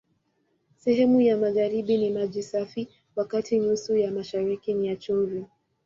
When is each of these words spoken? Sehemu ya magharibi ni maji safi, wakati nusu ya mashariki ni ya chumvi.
Sehemu 0.75 1.21
ya 1.21 1.37
magharibi 1.37 1.97
ni 1.97 2.09
maji 2.09 2.43
safi, 2.43 2.89
wakati 3.15 3.59
nusu 3.59 3.97
ya 3.97 4.11
mashariki 4.11 4.73
ni 4.73 4.87
ya 4.87 4.95
chumvi. 4.95 5.45